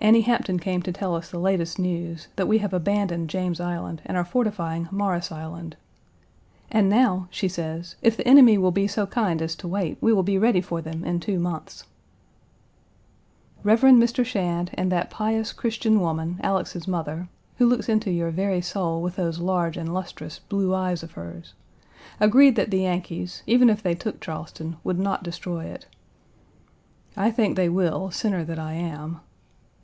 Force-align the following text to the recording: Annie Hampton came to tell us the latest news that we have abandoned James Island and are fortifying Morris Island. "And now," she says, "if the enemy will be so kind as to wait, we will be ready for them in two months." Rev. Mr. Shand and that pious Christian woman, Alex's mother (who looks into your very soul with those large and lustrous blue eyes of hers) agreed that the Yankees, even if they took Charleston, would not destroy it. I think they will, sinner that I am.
Annie 0.00 0.20
Hampton 0.22 0.58
came 0.58 0.82
to 0.82 0.92
tell 0.92 1.14
us 1.14 1.30
the 1.30 1.38
latest 1.38 1.78
news 1.78 2.28
that 2.36 2.46
we 2.48 2.58
have 2.58 2.74
abandoned 2.74 3.30
James 3.30 3.58
Island 3.58 4.02
and 4.04 4.18
are 4.18 4.24
fortifying 4.24 4.86
Morris 4.90 5.32
Island. 5.32 5.76
"And 6.70 6.90
now," 6.90 7.26
she 7.30 7.48
says, 7.48 7.96
"if 8.02 8.14
the 8.14 8.28
enemy 8.28 8.58
will 8.58 8.72
be 8.72 8.86
so 8.86 9.06
kind 9.06 9.40
as 9.40 9.56
to 9.56 9.68
wait, 9.68 9.96
we 10.02 10.12
will 10.12 10.22
be 10.24 10.36
ready 10.36 10.60
for 10.60 10.82
them 10.82 11.04
in 11.06 11.20
two 11.20 11.38
months." 11.38 11.84
Rev. 13.62 13.80
Mr. 13.80 14.26
Shand 14.26 14.72
and 14.74 14.92
that 14.92 15.08
pious 15.08 15.54
Christian 15.54 15.98
woman, 16.00 16.38
Alex's 16.42 16.86
mother 16.86 17.28
(who 17.56 17.64
looks 17.66 17.88
into 17.88 18.10
your 18.10 18.30
very 18.30 18.60
soul 18.60 19.00
with 19.00 19.16
those 19.16 19.38
large 19.38 19.78
and 19.78 19.94
lustrous 19.94 20.38
blue 20.38 20.74
eyes 20.74 21.02
of 21.02 21.12
hers) 21.12 21.54
agreed 22.20 22.56
that 22.56 22.70
the 22.70 22.80
Yankees, 22.80 23.42
even 23.46 23.70
if 23.70 23.82
they 23.82 23.94
took 23.94 24.20
Charleston, 24.20 24.76
would 24.84 24.98
not 24.98 25.22
destroy 25.22 25.64
it. 25.64 25.86
I 27.16 27.30
think 27.30 27.56
they 27.56 27.70
will, 27.70 28.10
sinner 28.10 28.44
that 28.44 28.58
I 28.58 28.74
am. 28.74 29.20